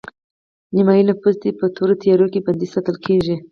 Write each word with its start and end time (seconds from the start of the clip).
نیمایي 0.75 1.03
نفوس 1.09 1.35
دې 1.43 1.49
په 1.59 1.65
تورو 1.75 1.93
تیارو 2.01 2.27
کې 2.33 2.43
بندي 2.45 2.67
ساتل 2.73 2.95
کیږي 3.05 3.35